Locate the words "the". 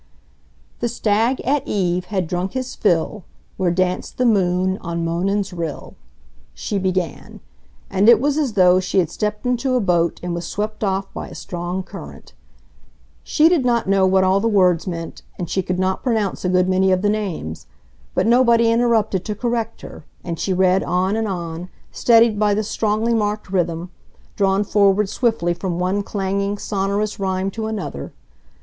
0.79-0.89, 4.17-4.25, 14.39-14.47, 17.03-17.07, 22.55-22.63